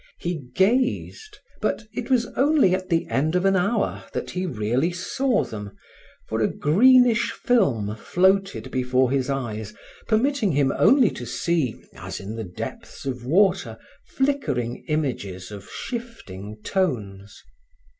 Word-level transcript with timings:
He 0.17 0.39
gazed, 0.55 1.37
but 1.61 1.83
it 1.93 2.09
was 2.09 2.25
only 2.35 2.73
at 2.73 2.89
the 2.89 3.05
end 3.05 3.35
of 3.35 3.45
an 3.45 3.55
hour 3.55 4.03
that 4.13 4.31
he 4.31 4.47
really 4.47 4.91
saw 4.91 5.43
them, 5.43 5.77
for 6.27 6.41
a 6.41 6.47
greenish 6.47 7.29
film 7.31 7.95
floated 7.95 8.71
before 8.71 9.11
his 9.11 9.29
eyes, 9.29 9.75
permitting 10.07 10.53
him 10.53 10.73
only 10.75 11.11
to 11.11 11.27
see, 11.27 11.79
as 11.93 12.19
in 12.19 12.35
the 12.35 12.43
depths 12.43 13.05
of 13.05 13.27
water, 13.27 13.77
flickering 14.07 14.83
images 14.87 15.51
of 15.51 15.69
shifting 15.69 16.59
tones. 16.63 17.39